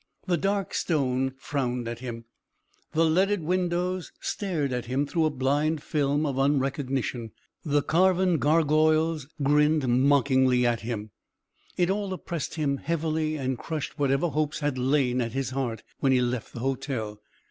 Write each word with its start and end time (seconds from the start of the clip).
The 0.25 0.35
dark 0.35 0.73
stone 0.73 1.35
frowned 1.37 1.87
at 1.87 1.99
him, 1.99 2.25
the 2.93 3.05
leaded 3.05 3.43
windows 3.43 4.11
stared 4.19 4.73
at 4.73 4.85
him 4.85 5.05
through 5.05 5.25
a 5.25 5.29
blind 5.29 5.83
film 5.83 6.25
of 6.25 6.39
unrecognition, 6.39 7.33
the 7.63 7.83
carven 7.83 8.39
gargoyles 8.39 9.27
grinned 9.43 9.87
mockingly 9.87 10.65
at 10.65 10.79
him. 10.81 11.11
It 11.77 11.91
all 11.91 12.11
oppressed 12.13 12.55
him 12.55 12.77
heavily 12.77 13.35
and 13.35 13.59
crushed 13.59 13.99
whatever 13.99 14.29
hope 14.29 14.55
had 14.55 14.79
lain 14.79 15.21
at 15.21 15.33
his 15.33 15.51
heart 15.51 15.83
when 15.99 16.11
he 16.11 16.19
left 16.19 16.51
the 16.53 16.61
hotel. 16.61 17.21